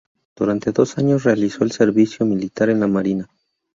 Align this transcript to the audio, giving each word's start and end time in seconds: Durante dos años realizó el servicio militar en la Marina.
Durante 0.35 0.71
dos 0.71 0.97
años 0.97 1.25
realizó 1.25 1.63
el 1.63 1.69
servicio 1.71 2.25
militar 2.25 2.71
en 2.71 2.79
la 2.79 2.87
Marina. 2.87 3.29